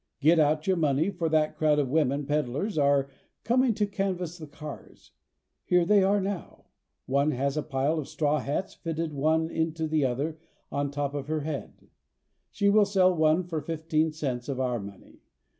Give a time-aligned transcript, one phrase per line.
[0.19, 3.09] Get out your money for that crowd of women peddlers who are
[3.43, 5.11] coming to canvass the cars.
[5.63, 6.65] Here they are now.
[7.05, 10.39] One has a pile of straw hats fitted one into the other
[10.71, 11.87] on the top of her head.
[12.49, 15.19] She will sell one for fifteen cents of our money.